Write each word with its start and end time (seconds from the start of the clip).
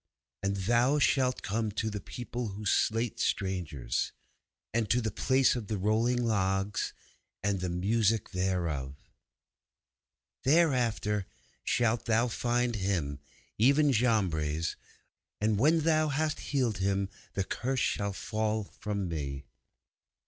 And 0.41 0.55
thou 0.57 0.97
shalt 0.97 1.43
come 1.43 1.69
to 1.73 1.91
the 1.91 1.99
people 2.01 2.47
who 2.47 2.65
slate 2.65 3.19
strangers, 3.19 4.13
and 4.73 4.89
to 4.89 4.99
the 4.99 5.11
place 5.11 5.55
of 5.55 5.67
the 5.67 5.77
Rolling 5.77 6.21
of 6.21 6.25
Logs, 6.25 6.93
and 7.43 7.59
the 7.59 7.69
music 7.69 8.31
thereof. 8.31 8.95
'Thereafter 10.41 11.27
shalt 11.63 12.05
thou 12.05 12.27
find 12.29 12.77
Him, 12.77 13.19
even 13.59 13.91
Jambres. 13.91 14.75
And 15.39 15.59
when 15.59 15.81
thou 15.81 16.07
hast 16.07 16.39
healed 16.49 16.79
him 16.79 17.07
the 17.33 17.43
Curse 17.43 17.79
shall 17.81 18.13
fall 18.13 18.63
from 18.63 19.07
me! 19.07 19.45